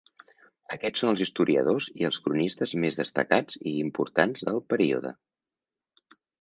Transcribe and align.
Aquests 0.77 1.03
són 1.03 1.11
els 1.11 1.21
historiadors 1.25 1.89
i 2.01 2.07
els 2.09 2.19
cronistes 2.29 2.75
més 2.85 2.99
destacats 3.03 3.61
i 3.75 3.77
importants 3.85 4.51
del 4.51 4.61
període. 4.75 5.15